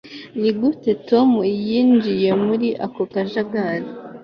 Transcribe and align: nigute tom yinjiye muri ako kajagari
nigute 0.39 0.91
tom 1.09 1.29
yinjiye 1.67 2.29
muri 2.45 2.67
ako 2.85 3.01
kajagari 3.11 3.87